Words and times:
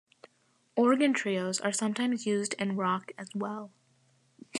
Organ 0.75 1.13
trios 1.13 1.59
are 1.61 1.71
sometimes 1.71 2.25
used 2.25 2.55
in 2.55 2.75
rock 2.75 3.11
as 3.19 3.29
well. 3.35 3.71